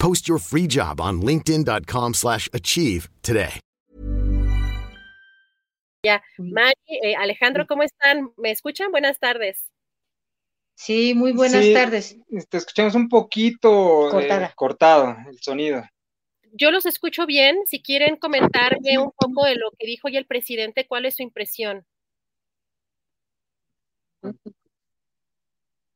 [0.00, 3.60] Post your free job on linkedin.com/achieve slash achieve today.
[6.02, 8.32] Ya, Mari, eh, Alejandro, ¿cómo están?
[8.38, 8.90] ¿Me escuchan?
[8.90, 9.70] Buenas tardes.
[10.74, 12.16] Sí, muy buenas Sí, tardes.
[12.48, 15.84] Te escuchamos un poquito eh, cortado el sonido.
[16.52, 17.58] Yo los escucho bien.
[17.66, 21.22] Si quieren comentarme un poco de lo que dijo hoy el presidente, ¿cuál es su
[21.22, 21.84] impresión?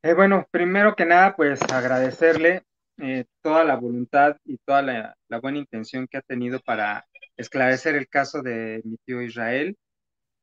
[0.03, 2.63] Eh, bueno, primero que nada, pues agradecerle
[2.99, 7.05] eh, toda la voluntad y toda la, buena intención que ha tenido para
[7.37, 9.77] esclarecer el caso de mi tío Israel.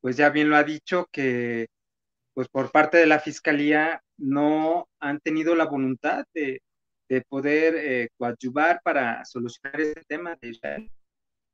[0.01, 1.67] Pues ya bien lo ha dicho que
[2.33, 6.61] pues por parte de la fiscalía no han tenido la voluntad de,
[7.09, 10.91] de poder eh, coadyuvar para solucionar ese tema de Israel,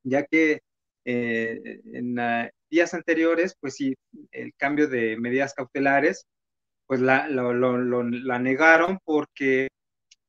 [0.04, 0.60] ya que
[1.04, 3.94] eh, en ah, días anteriores, pues sí,
[4.32, 6.26] el cambio de medidas cautelares,
[6.86, 7.52] pues la, lo-
[8.04, 9.68] la negaron porque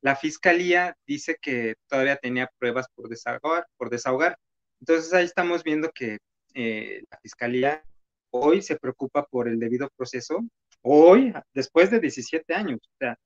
[0.02, 4.37] la fiscalía dice que todavía tenía pruebas por desahogar, por desahogar.
[4.80, 6.20] Entonces ahí estamos viendo que
[6.54, 7.83] eh, la fiscalía
[8.32, 10.39] hoy se preocupa por el debido proceso,
[10.82, 12.80] hoy, después de 17 años.
[12.82, 13.17] O sea,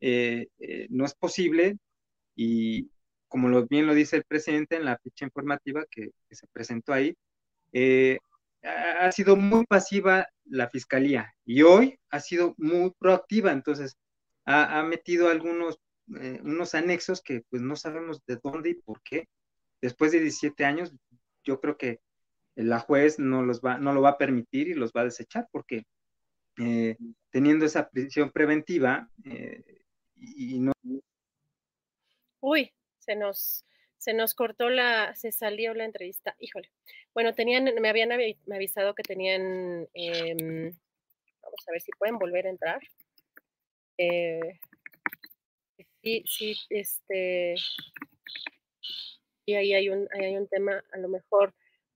[0.00, 1.76] eh, eh, no es posible
[2.36, 2.90] y
[3.28, 7.14] como lo, bien lo dice el presidente en la ficha informativa que, se presentó ahí,
[8.62, 13.96] ha, sido muy pasiva la fiscalía y hoy ha sido muy proactiva, entonces
[14.44, 15.78] ha metido algunos
[16.18, 19.28] eh, unos anexos que pues no sabemos de dónde y por qué.
[19.80, 20.94] Después de 17 años,
[21.44, 22.00] yo creo que
[22.54, 25.48] la juez no, los va, no lo va a permitir y los va a desechar
[25.52, 25.84] porque
[26.58, 26.96] eh,
[27.30, 29.82] teniendo esa prisión preventiva eh,
[30.16, 30.72] y, no
[32.40, 33.64] Uy, se nos,
[33.96, 36.34] se nos cortó la, se salió la entrevista.
[36.38, 36.70] Híjole.
[37.14, 40.70] Bueno, tenían, me habían avi- me avisado que tenían, em,
[41.42, 42.80] vamos a ver si pueden volver a entrar.
[43.98, 44.60] Eh,
[46.02, 47.54] sí, sí, este,
[49.46, 51.54] y ahí hay un, ahí hay un tema, a lo mejor,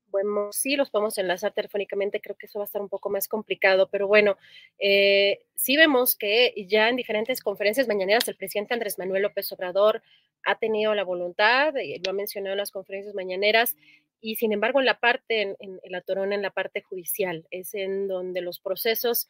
[0.09, 3.27] bueno, sí los podemos enlazar telefónicamente, creo que eso va a estar un poco más
[3.27, 4.37] complicado, pero bueno,
[4.79, 10.03] eh, sí vemos que ya en diferentes conferencias mañaneras el presidente Andrés Manuel López Obrador
[10.45, 13.77] ha tenido la voluntad, eh, lo ha mencionado en las conferencias mañaneras,
[14.21, 17.75] y sin embargo en la parte, en, en, en la en la parte judicial, es
[17.75, 19.29] en donde los procesos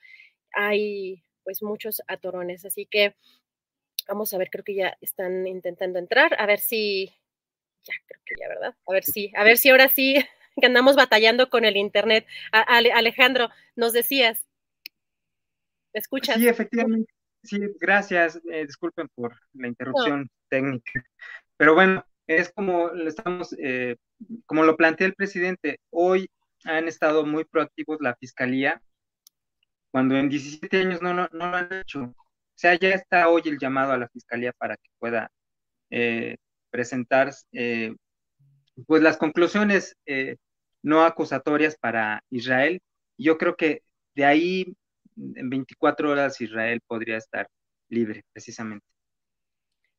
[0.53, 3.15] hay pues muchos atorones, así que
[4.07, 7.07] vamos a ver, creo que ya están intentando entrar, a ver si,
[7.85, 8.75] ya creo que ya, ¿verdad?
[8.87, 10.17] A ver si, a ver si ahora sí
[10.61, 12.27] que andamos batallando con el internet.
[12.53, 14.47] A, Alejandro, nos decías,
[15.93, 16.37] ¿me escuchas?
[16.37, 17.13] Sí, efectivamente.
[17.43, 18.41] Sí, gracias.
[18.51, 20.27] Eh, disculpen por la interrupción no.
[20.49, 21.05] técnica.
[21.57, 23.97] Pero bueno, es como lo estamos, eh,
[24.47, 26.31] como lo plantea el presidente, hoy
[26.65, 28.81] han estado muy proactivos la fiscalía,
[29.91, 32.15] cuando en 17 años no, no, no lo han hecho.
[32.55, 35.29] O sea, ya está hoy el llamado a la fiscalía para que pueda
[35.91, 36.37] eh,
[36.71, 37.95] presentar eh,
[38.87, 40.37] pues las conclusiones eh,
[40.83, 42.81] no acusatorias para Israel.
[43.19, 43.83] Yo creo que
[44.15, 44.77] de ahí
[45.17, 47.49] en 24 horas Israel podría estar
[47.89, 48.87] libre, precisamente.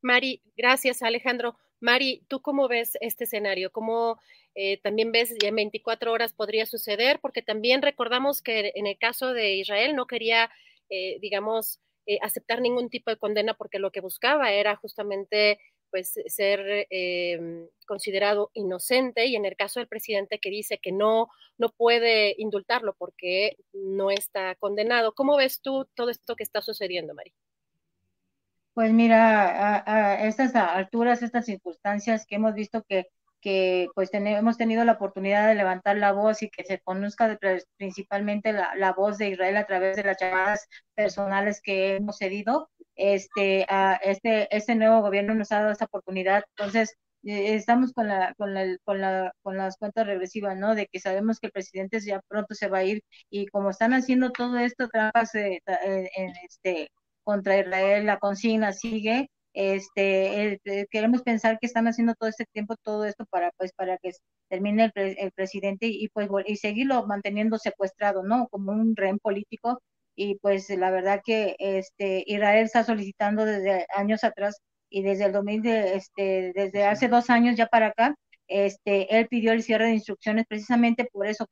[0.01, 1.57] Mari, gracias Alejandro.
[1.81, 3.69] Mari, ¿tú cómo ves este escenario?
[3.71, 4.19] ¿Cómo
[4.81, 7.19] también ves ya en 24 horas podría suceder?
[7.19, 10.49] Porque también recordamos que en el caso de Israel no quería,
[10.89, 15.59] eh, digamos, eh, aceptar ningún tipo de condena porque lo que buscaba era justamente
[15.91, 21.29] pues ser eh, considerado inocente y en el caso del presidente que dice que no
[21.57, 25.13] no puede indultarlo porque no está condenado.
[25.13, 27.33] ¿Cómo ves tú todo esto que está sucediendo, Mari?
[28.73, 33.07] Pues mira, a, a, estas alturas, estas circunstancias que hemos visto que,
[33.45, 37.37] que pues hemos tenido la oportunidad de levantar la voz y que se conozca
[37.77, 42.71] principalmente la, voz de Israel a través de las llamadas personales que hemos cedido.
[42.95, 46.43] Este, a este, este nuevo gobierno nos ha dado esa oportunidad.
[46.57, 50.73] Entonces, eh, estamos con la, con la, con la, con las cuentas regresivas, ¿no?
[50.73, 53.93] De que sabemos que el presidente ya pronto se va a ir y como están
[53.93, 56.89] haciendo todo esto, trampas eh, en, este,
[57.23, 62.75] contra Israel, la consigna sigue, este, eh, queremos pensar que están haciendo todo este tiempo
[62.77, 64.11] todo esto para, pues, para que
[64.49, 68.47] termine el, presidente y pues y seguirlo manteniendo secuestrado, ¿no?
[68.49, 69.81] Como un rehén político.
[70.15, 74.59] Y pues la verdad que este Israel está solicitando desde años atrás
[74.89, 78.15] y desde el 2000, este, desde hace dos años ya para acá,
[78.47, 81.47] este, él pidió el cierre de instrucciones precisamente por eso,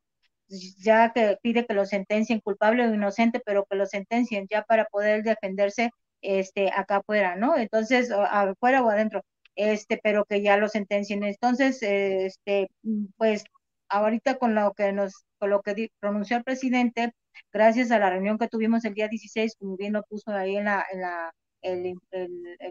[0.47, 4.85] ya que pide que lo sentencien culpable o inocente, pero que lo sentencien ya para
[4.85, 5.91] poder defenderse
[6.23, 7.57] este, acá afuera, ¿no?
[7.57, 9.23] Entonces, afuera o adentro,
[9.55, 11.23] este, pero que ya lo sentencien.
[11.23, 12.69] Entonces, este,
[13.17, 13.43] pues,
[13.89, 17.11] ahorita con lo que nos, con lo que pronunció el presidente,
[17.51, 20.65] gracias a la reunión que tuvimos el día 16, como bien lo puso ahí en
[20.65, 21.31] la, en la
[21.61, 21.95] el,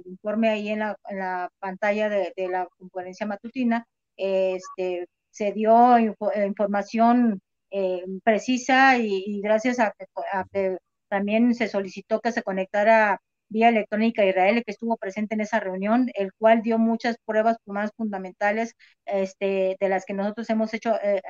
[0.07, 7.41] informe ahí en la, en la pantalla de, la conferencia matutina, este, se dio información
[7.71, 9.93] eh, precisa y, gracias a
[10.53, 10.77] que
[11.09, 13.21] también se solicitó que se conectara
[13.53, 17.91] vía electrónica Israel, que estuvo presente en esa reunión, el cual dio muchas pruebas más
[17.97, 21.21] fundamentales este, de las que nosotros hemos hecho eh,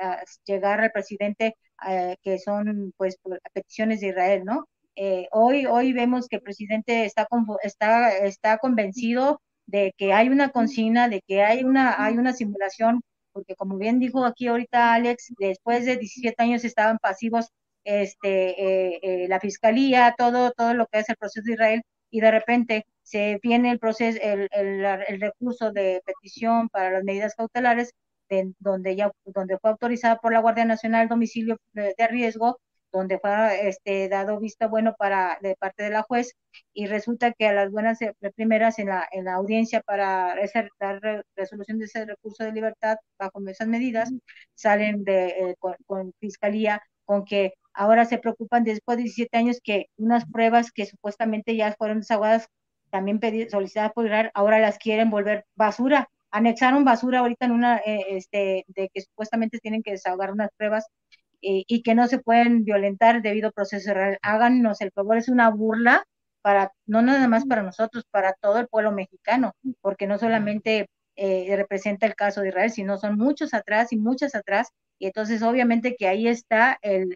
[0.45, 1.55] llegar al presidente,
[1.87, 3.17] eh, que son pues
[3.53, 4.67] peticiones de Israel, ¿no?
[4.95, 7.27] Eh, hoy, hoy vemos que el presidente está,
[7.63, 13.01] está, está convencido de que hay una consigna, de que hay una, hay una simulación,
[13.31, 17.49] porque como bien dijo aquí ahorita Alex, después de 17 años estaban pasivos
[17.83, 21.81] este, la fiscalía, todo, todo lo que es el proceso de Israel,
[22.13, 27.33] y de repente se viene el proceso, el, el, recurso de petición para las medidas
[27.35, 27.91] cautelares,
[28.59, 32.59] donde ya donde fue autorizada por la Guardia Nacional domicilio de, riesgo,
[32.91, 36.33] donde fue este, dado vista bueno para de parte de la juez
[36.71, 40.35] y resulta que a las buenas eh, primeras en la, en la audiencia para
[40.79, 44.11] dar resolución de ese recurso de libertad bajo esas medidas
[44.53, 49.87] salen de, eh, con, fiscalía con que ahora se preocupan después de 17 años que
[49.97, 52.47] unas pruebas que supuestamente ya fueron desaguadas,
[52.89, 56.09] también solicitadas por Israel, ahora las quieren volver basura.
[56.31, 60.85] Anexaron basura ahorita en una, eh, este, de que supuestamente tienen que desahogar unas pruebas
[61.45, 64.17] y que no se pueden violentar debido al proceso real.
[64.21, 66.05] Háganos el favor, es una burla
[66.43, 71.53] para, no nada más para nosotros, para todo el pueblo mexicano, porque no solamente eh,
[71.55, 75.95] representa el caso de Israel, sino son muchos atrás y muchas atrás y entonces obviamente
[75.97, 77.13] que ahí está el,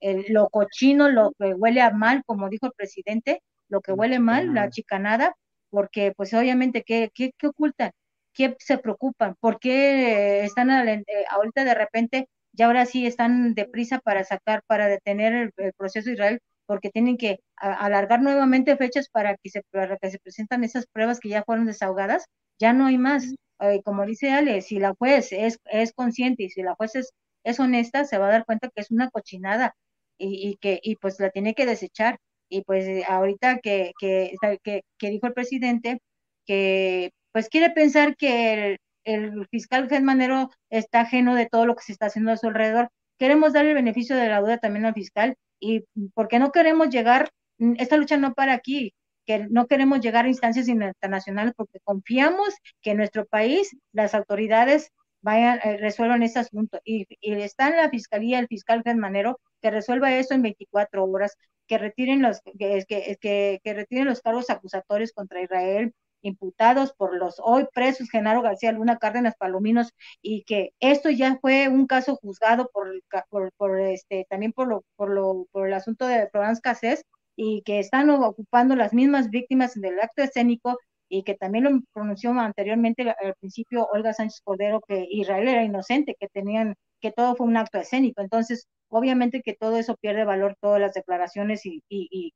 [0.00, 4.18] el, lo cochino, lo que huele a mal, como dijo el presidente, lo que huele
[4.18, 5.34] mal, la chicanada,
[5.70, 7.90] porque pues obviamente, ¿qué, qué, qué ocultan?
[8.32, 9.34] ¿Qué se preocupan?
[9.40, 14.88] ¿Por qué están eh, ahorita de repente, ya ahora sí están deprisa para sacar, para
[14.88, 16.40] detener el, proceso de Israel?
[16.66, 21.20] porque tienen que alargar nuevamente fechas para que se para que se presentan esas pruebas
[21.20, 22.24] que ya fueron desahogadas,
[22.58, 23.34] ya no hay más.
[23.60, 27.12] Eh, como dice Ale, si la juez es, es consciente y si la juez es,
[27.44, 29.74] es honesta, se va a dar cuenta que es una cochinada
[30.18, 32.18] y, y que y pues la tiene que desechar.
[32.48, 36.00] Y pues eh, ahorita que, que, que, dijo el presidente
[36.46, 41.84] que pues quiere pensar que el, el fiscal Manero está ajeno de todo lo que
[41.84, 42.90] se está haciendo a su alrededor.
[43.18, 45.84] Queremos darle el beneficio de la duda también al fiscal y
[46.14, 47.30] porque no queremos llegar,
[47.78, 48.94] esta lucha no para aquí,
[49.26, 54.90] que no queremos llegar a instancias internacionales porque confiamos que en nuestro país las autoridades
[55.24, 56.80] vayan, eh, resuelvan ese asunto.
[56.84, 61.78] Y, está en la fiscalía el fiscal Manero que resuelva eso en 24 horas, que
[61.78, 67.66] retiren los, que, que, que, retiren los cargos acusatorios contra Israel, imputados por los hoy
[67.74, 72.90] presos Genaro García Luna, Cárdenas Palominos, y que esto ya fue un caso juzgado por,
[73.30, 77.04] por, por este, también por lo, por lo, por el asunto de Florence Cassés,
[77.36, 82.32] y que están ocupando las mismas víctimas del acto escénico y que también lo pronunció
[82.32, 87.46] anteriormente al principio Olga Sánchez Cordero que Israel era inocente, que tenían que todo fue
[87.46, 88.22] un acto escénico.
[88.22, 91.82] Entonces, obviamente que todo eso pierde valor, todas las declaraciones y,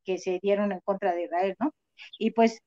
[0.04, 1.72] que se dieron en contra de Israel, ¿no?
[2.18, 2.60] Y pues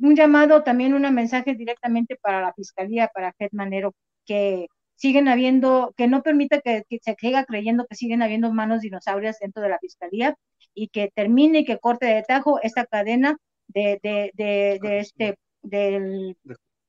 [0.00, 3.94] un llamado también, un mensaje directamente para la Fiscalía, para Fed Manero,
[4.26, 4.66] que
[4.98, 9.62] siguen habiendo, que no permita que, se siga creyendo que siguen habiendo manos dinosaurias dentro
[9.62, 10.36] de la Fiscalía
[10.74, 13.36] y que termine y que corte de tajo esta cadena
[13.68, 16.36] de, de, de, de este, de,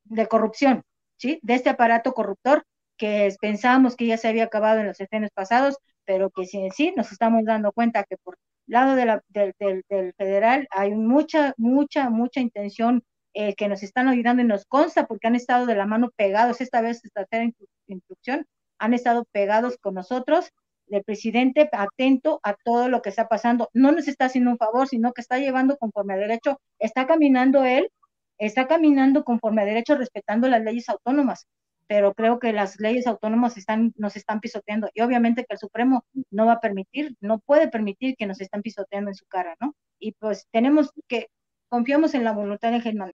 [0.05, 0.83] de corrupción,
[1.17, 1.39] ¿sí?
[1.43, 2.65] De este aparato corruptor
[2.97, 6.93] que pensábamos que ya se había acabado en los escenos pasados, pero que sí, sí
[6.97, 12.09] nos estamos dando cuenta que por lado de la, del, del, federal hay mucha, mucha,
[12.09, 15.85] mucha intención eh, que nos están ayudando y nos consta porque han estado de la
[15.85, 17.51] mano pegados, esta vez, esta tercera
[17.93, 18.45] instrucción,
[18.77, 20.49] han estado pegados con nosotros,
[20.87, 23.69] el presidente atento a todo lo que está pasando.
[23.73, 27.63] No nos está haciendo un favor, sino que está llevando conforme a derecho, está caminando
[27.63, 27.89] él,
[28.37, 31.47] está caminando conforme a derecho, respetando las leyes autónomas
[31.89, 36.05] pero creo que las leyes autónomas están, nos están pisoteando y obviamente que el Supremo
[36.29, 39.73] no va a permitir, no puede permitir que nos están pisoteando en su cara, ¿no?
[39.97, 41.29] Y pues tenemos que,
[41.67, 43.11] confiamos en la voluntad de Germán.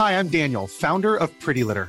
[0.00, 1.88] Hi, I'm Daniel, founder of Pretty Litter.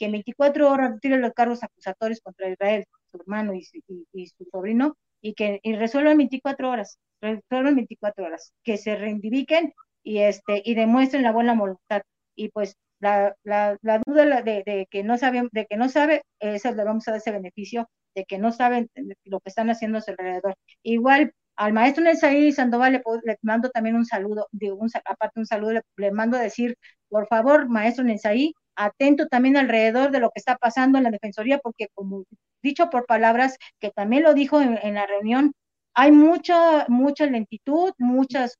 [0.00, 4.26] Que en 24 horas retire los cargos acusatorios contra Israel, su hermano y, y, y
[4.28, 6.98] su sobrino, y que y resuelvan 24 horas.
[7.50, 12.02] solo 24 horas, que se reivindiquen y, este, y demuestren la buena voluntad.
[12.34, 16.22] Y pues la, la, la duda de, de, que no sabe, de que no sabe,
[16.40, 18.88] esa le vamos a dar ese beneficio de que no saben
[19.24, 20.54] lo que están haciendo a su alrededor.
[20.82, 25.46] Igual al maestro Nelsaí Sandoval le, le, mando también un saludo, digo, un, aparte un
[25.46, 26.76] saludo, le, le mando a decir,
[27.08, 31.58] por favor, maestro Nelsaí, atento también alrededor de lo que está pasando en la Defensoría,
[31.58, 32.24] porque como
[32.62, 35.52] dicho por palabras, que también lo dijo en, la reunión,
[35.94, 38.58] hay mucha, mucha lentitud, muchas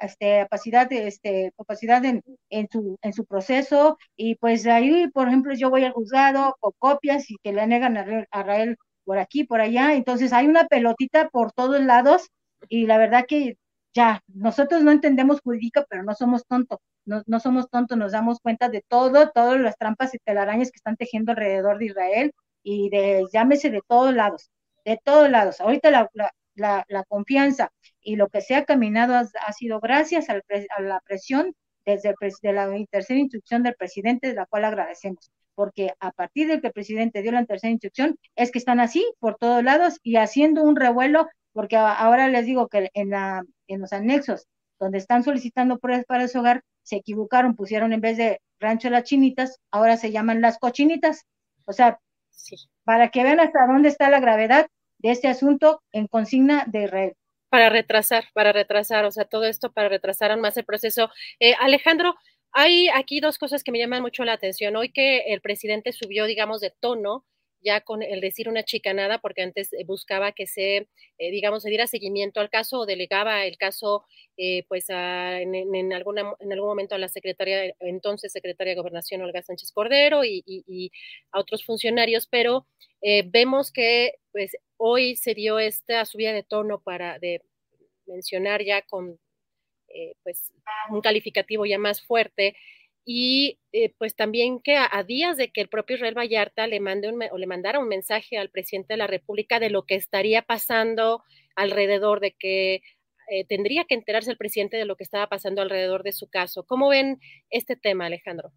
[0.00, 5.54] este, capacidad, este, capacidad en, en, su, en su proceso, y pues ahí, por ejemplo,
[5.54, 9.44] yo voy al juzgado con copias y que le negan a, a Rael por aquí,
[9.44, 12.28] por allá, entonces hay una pelotita por todos lados,
[12.68, 13.56] y la verdad que
[13.94, 18.40] ya, nosotros no entendemos jurídica, pero no somos tontos, no, no somos tontos, nos damos
[18.40, 22.32] cuenta de todo, todas las trampas y telarañas que están tejiendo alrededor de Israel,
[22.62, 24.50] y de, llámese de todos lados
[24.84, 25.60] de todos lados.
[25.60, 26.08] Ahorita la,
[26.54, 30.42] la, confianza y lo que se ha caminado ha, ha sido gracias al,
[30.76, 31.54] a la presión
[31.84, 36.48] desde el, de la tercera instrucción del presidente, de la cual agradecemos, porque a partir
[36.48, 39.98] de que el presidente dio la tercera instrucción, es que están así por todos lados
[40.02, 44.46] y haciendo un revuelo, porque ahora les digo que en, la, en los anexos
[44.82, 49.04] donde están solicitando pruebas para su hogar, se equivocaron, pusieron en vez de rancho las
[49.04, 51.24] chinitas, ahora se llaman las cochinitas.
[51.64, 51.98] O sea,
[52.30, 56.86] sí para que vean hasta dónde está la gravedad de este asunto en consigna de
[56.86, 57.12] red.
[57.48, 61.10] Para retrasar, para retrasar, o sea, todo esto para retrasar más el proceso.
[61.38, 62.14] Eh, Alejandro,
[62.52, 64.76] hay aquí dos cosas que me llaman mucho la atención.
[64.76, 67.24] Hoy que el presidente subió, digamos, de tono
[67.62, 70.88] ya con el decir una chicanada, porque antes eh, buscaba que se,
[71.18, 74.04] eh, digamos, se diera seguimiento al caso o delegaba el caso,
[74.36, 78.80] eh, pues, a, en, en, alguna, en algún momento a la secretaria, entonces secretaria de
[78.80, 80.42] Gobernación, Olga Sánchez Cordero, y,
[81.32, 82.66] a otros funcionarios, pero
[83.02, 87.42] eh, vemos que, pues, hoy se dio esta subida de tono para de
[88.06, 89.18] mencionar ya con,
[89.88, 90.52] eh, pues,
[90.90, 92.56] un calificativo ya más fuerte
[93.04, 96.80] y eh, pues también que a, a, días de que el propio Israel Vallarta le
[96.80, 99.96] mande un, o le mandara un mensaje al presidente de la República de lo que
[99.96, 101.22] estaría pasando
[101.56, 102.82] alrededor de que
[103.30, 106.64] eh, tendría que enterarse el presidente de lo que estaba pasando alrededor de su caso.
[106.64, 107.18] ¿Cómo ven
[107.50, 108.52] este tema, Alejandro?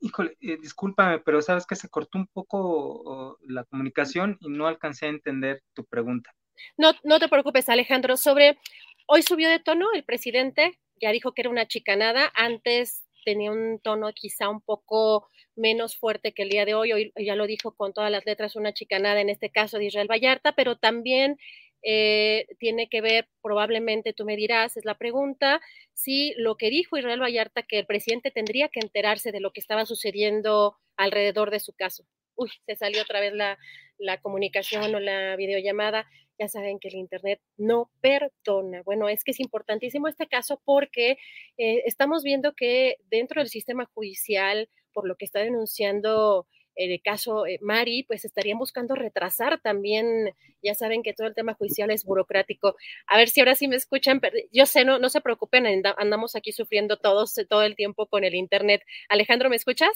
[0.00, 2.58] Híjole, eh, discúlpame, pero sabes que se cortó un poco
[3.04, 6.34] oh, la comunicación y no alcancé a entender tu pregunta.
[6.76, 8.16] No, no te preocupes, Alejandro.
[8.16, 8.58] Sobre
[9.06, 12.30] hoy subió de tono el presidente, ya dijo que era una chicanada.
[12.34, 16.92] Antes tenía un tono quizá un poco menos fuerte que el día de hoy.
[16.92, 20.10] Hoy ya lo dijo con todas las letras una chicanada, en este caso de Israel
[20.10, 21.36] Vallarta, pero también
[21.82, 25.60] eh, tiene que ver, probablemente tú me dirás, es la pregunta,
[25.94, 29.60] si lo que dijo Israel Vallarta, que el presidente tendría que enterarse de lo que
[29.60, 32.04] estaba sucediendo alrededor de su caso.
[32.34, 33.58] Uy, se salió otra vez la,
[33.98, 36.06] la comunicación o la videollamada
[36.40, 38.82] ya saben que el Internet no perdona.
[38.82, 41.18] Bueno, es que es importantísimo este caso porque
[41.58, 47.46] eh, estamos viendo que dentro del sistema judicial, por lo que está denunciando el caso
[47.46, 52.06] eh, Mari, pues estarían buscando retrasar también, ya saben que todo el tema judicial es
[52.06, 52.74] burocrático.
[53.06, 54.18] A ver si ahora sí me escuchan,
[54.50, 55.66] yo sé, no, no se preocupen,
[55.98, 58.82] andamos aquí sufriendo todos todo el tiempo con el Internet.
[59.10, 59.90] Alejandro, ¿me escuchas?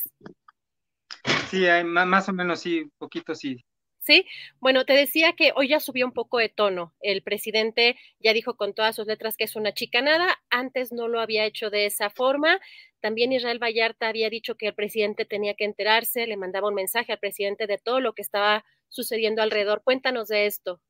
[1.48, 3.64] Sí, más o menos sí, poquito sí.
[4.04, 4.26] Sí,
[4.60, 6.94] bueno, te decía que hoy ya subió un poco de tono.
[7.00, 10.42] El presidente ya dijo con todas sus letras que es una chicanada.
[10.50, 12.60] Antes no lo había hecho de esa forma.
[13.00, 17.12] También Israel Vallarta había dicho que el presidente tenía que enterarse, le mandaba un mensaje
[17.12, 19.80] al presidente de todo lo que estaba sucediendo alrededor.
[19.82, 20.82] Cuéntanos de esto.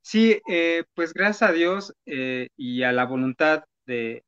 [0.00, 4.22] Sí, eh, pues gracias a Dios eh, y a la voluntad de,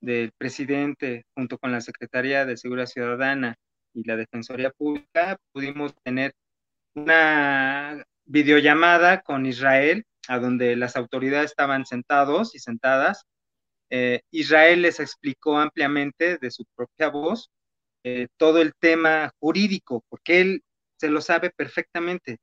[0.00, 3.56] del presidente junto con la Secretaría de Seguridad Ciudadana
[3.92, 6.32] y la Defensoría Pública pudimos tener
[6.94, 13.24] una videollamada con Israel, a donde las autoridades estaban sentados y sentadas.
[13.90, 17.50] Eh, Israel les explicó ampliamente de su propia voz
[18.04, 20.62] eh, todo el tema jurídico, porque él
[20.96, 22.38] se lo sabe perfectamente.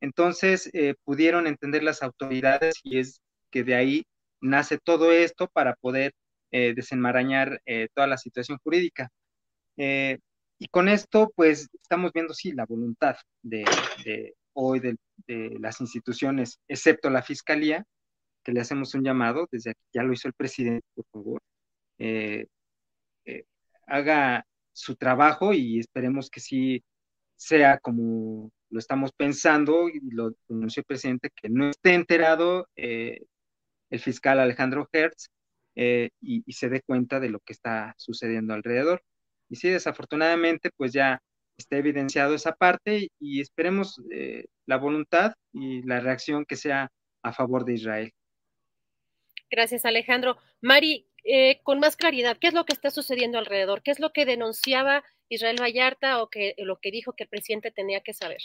[0.00, 4.04] Entonces eh, pudieron entender las autoridades y es que de ahí
[4.40, 6.12] nace todo esto para poder
[6.50, 7.60] desenmarañar
[7.94, 9.10] toda la situación jurídica.
[10.58, 13.64] Y con esto, pues, estamos viendo, sí, la voluntad de,
[14.54, 14.96] hoy de,
[15.60, 17.84] las instituciones, excepto la Fiscalía,
[18.42, 21.42] que le hacemos un llamado, desde aquí ya lo hizo el presidente, por favor,
[21.98, 22.46] eh,
[23.26, 23.44] eh,
[23.86, 26.84] haga su trabajo y esperemos que sí
[27.36, 33.20] sea como lo estamos pensando y lo anunció el presidente, que no esté enterado eh,
[33.90, 35.30] el fiscal Alejandro Hertz
[36.20, 39.02] y, se dé cuenta de lo que está sucediendo alrededor.
[39.48, 41.22] Y sí, desafortunadamente, pues ya
[41.56, 46.90] está evidenciado esa parte y esperemos eh, la voluntad y la reacción que sea
[47.22, 48.12] a favor de Israel.
[49.50, 50.36] Gracias, Alejandro.
[50.60, 53.82] Mari, eh, con más claridad, ¿qué es lo que está sucediendo alrededor?
[53.82, 57.70] ¿Qué es lo que denunciaba Israel Vallarta o que, lo que dijo que el presidente
[57.70, 58.40] tenía que saber?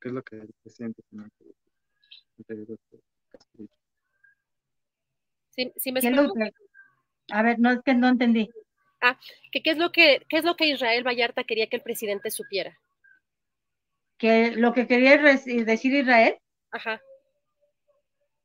[0.00, 1.44] ¿Qué es lo que el presidente tenía que
[2.46, 2.78] saber?
[5.76, 6.00] ¿Sí, me
[7.32, 8.48] A ver, no es que no entendí.
[9.00, 9.18] Ah,
[9.52, 12.78] ¿qué es lo que, qué es lo que Israel Vallarta quería que el presidente supiera?
[14.18, 16.36] Que lo que quería decir Israel.
[16.72, 17.00] Ajá.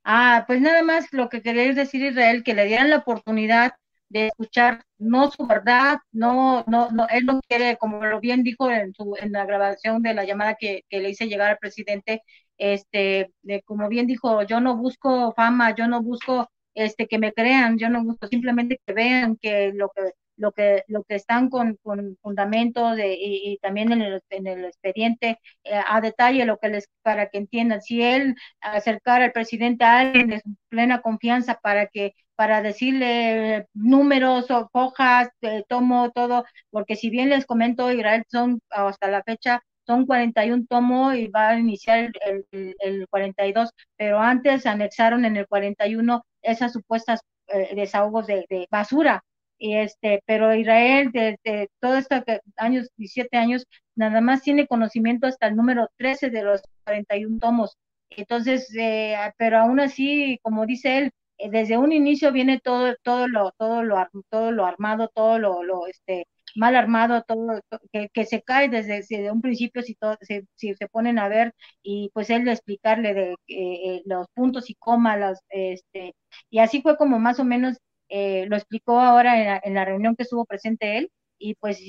[0.03, 3.73] Ah, pues nada más lo que quería decir Israel, que le dieran la oportunidad
[4.09, 8.69] de escuchar no su verdad, no, no, no, él no quiere, como lo bien dijo
[8.69, 12.21] en, su, en la grabación de la llamada que, que le hice llegar al presidente,
[12.57, 17.33] este, de, como bien dijo, yo no busco fama, yo no busco este que me
[17.33, 21.49] crean, yo no busco simplemente que vean que lo que lo que, lo que están
[21.49, 26.57] con, con fundamento de, y, también en el, en el expediente eh, a detalle lo
[26.57, 31.59] que les, para que entiendan, si él acercar al presidente a alguien de plena confianza
[31.61, 37.91] para que, para decirle números o hojas, eh, tomo todo, porque si bien les comento,
[37.91, 43.07] Israel son hasta la fecha son 41 tomos y va a iniciar el, el, el
[43.09, 49.23] 42, pero antes anexaron en el 41 esas supuestas eh, desahogos de, de basura
[49.57, 52.21] y este, pero Israel desde todo estos
[52.57, 57.77] años, 17 años, nada más tiene conocimiento hasta el número 13 de los 41 tomos.
[58.09, 63.27] Entonces, eh, pero aún así, como dice él, eh, desde un inicio viene todo, todo
[63.27, 67.59] lo, todo lo, todo lo armado, todo lo, este, mal armado, todo
[67.91, 72.09] que, se cae desde, un principio si, todo, si, si, se ponen a ver y
[72.13, 76.15] pues él explicarle de eh, los puntos y comas, este,
[76.49, 77.77] y así fue como más o menos
[78.15, 81.81] eh, lo explicó ahora en la, reunión que estuvo presente él, y pues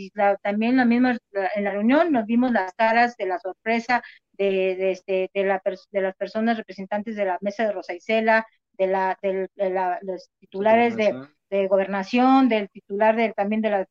[0.43, 1.19] también la misma,
[1.55, 5.61] en la reunión nos vimos las caras de la sorpresa de, de, este, de, la,
[5.93, 10.31] de las personas representantes de la mesa de Rosa Isela, de, la, de, la, los
[10.41, 11.15] titulares de,
[11.51, 13.87] de, gobernación, del titular de, también de las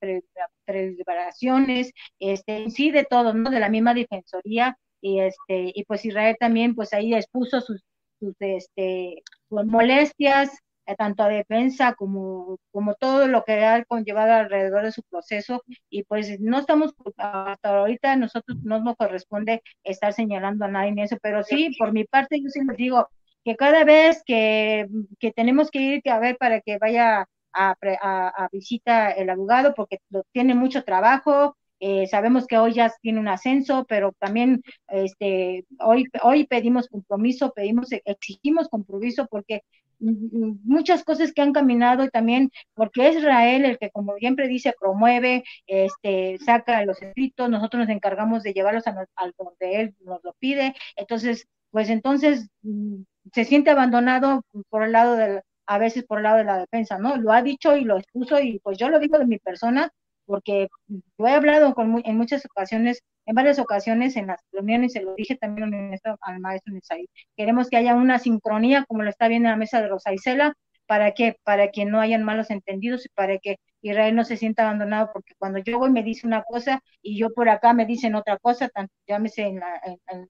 [0.65, 3.51] deliberaciones, este, sí de todo, ¿no?
[3.51, 7.83] De la misma defensoría, y este, y pues Israel también, pues ahí expuso sus,
[8.19, 14.83] sus este, molestias, eh, tanto a defensa como, como todo lo que ha conllevado alrededor
[14.83, 15.63] de su proceso.
[15.89, 20.99] Y pues no estamos hasta ahorita nosotros no nos corresponde estar señalando a nadie en
[20.99, 23.07] eso, pero sí, por mi parte yo sí les digo
[23.43, 24.87] que cada vez que,
[25.19, 29.73] que tenemos que ir a ver para que vaya a, a, a visita el abogado
[29.75, 29.99] porque
[30.31, 36.05] tiene mucho trabajo, eh, sabemos que hoy ya tiene un ascenso, pero también este, hoy,
[36.21, 39.63] hoy pedimos compromiso, pedimos, exigimos compromiso porque
[40.03, 44.73] muchas cosas que han caminado y también porque es Israel el que como siempre dice
[44.79, 48.93] promueve, este, saca los escritos, nosotros nos encargamos de llevarlos a,
[49.37, 55.17] donde él nos lo pide, entonces, pues entonces mm, se siente abandonado por el lado
[55.65, 57.15] a veces por el lado de la defensa, ¿no?
[57.17, 59.91] Lo ha dicho y lo expuso y pues yo lo digo de mi persona,
[60.25, 65.01] porque yo he hablado con, en muchas ocasiones, en varias ocasiones en las reuniones, se
[65.01, 65.73] lo dije también
[66.21, 67.07] al maestro Nisaí,
[67.37, 70.53] queremos que haya una sincronía como lo está viendo en la mesa de Rosa Isela,
[70.85, 71.37] ¿para qué?
[71.43, 75.33] Para que no hayan malos entendidos y para que Israel no se sienta abandonado, porque
[75.37, 78.69] cuando yo voy me dice una cosa y yo por acá me dicen otra cosa,
[78.69, 79.81] tanto llámese en, la,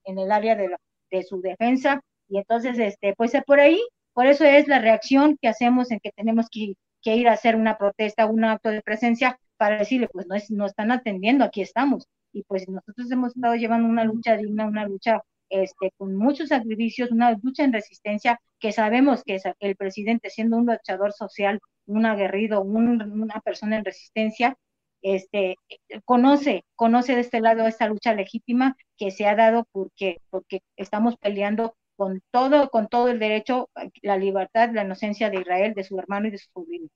[0.04, 0.74] en, el área de,
[1.10, 3.80] de su defensa, y entonces, este, pues por ahí,
[4.12, 7.56] por eso es la reacción que hacemos en que tenemos que, que ir a hacer
[7.56, 11.62] una protesta, un acto de presencia, para decirle, pues no, es, no están atendiendo, aquí
[11.62, 12.06] estamos.
[12.32, 17.10] Y pues nosotros hemos estado llevando una lucha digna, una lucha este, con muchos sacrificios,
[17.10, 22.62] una lucha en resistencia, que sabemos que el presidente, siendo un luchador social, un aguerrido,
[22.62, 24.56] una persona en resistencia,
[25.02, 25.56] este,
[26.04, 31.16] conoce, conoce de este lado esta lucha legítima que se ha dado porque, porque estamos
[31.18, 33.68] peleando con todo, con todo el derecho,
[34.02, 36.88] la libertad, la inocencia de Israel, de su hermano y de su sobrino.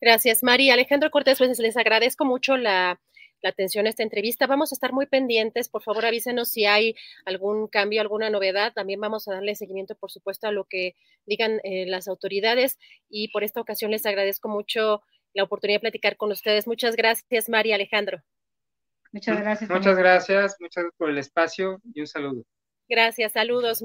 [0.00, 0.74] Gracias, María.
[0.74, 3.00] Alejandro Cortés, pues les agradezco mucho la,
[3.42, 4.48] atención a esta entrevista.
[4.48, 5.68] Vamos a estar muy pendientes.
[5.68, 8.72] Por favor, avísenos si hay algún cambio, alguna novedad.
[8.72, 12.76] También vamos a darle seguimiento, por supuesto, a lo que digan eh, las autoridades.
[13.08, 16.66] Y por esta ocasión les agradezco mucho la oportunidad de platicar con ustedes.
[16.66, 18.20] Muchas gracias, María Alejandro.
[19.12, 19.70] Muchas gracias.
[19.70, 22.42] Muchas gracias, muchas gracias por el espacio y un saludo.
[22.88, 23.84] Gracias, saludos.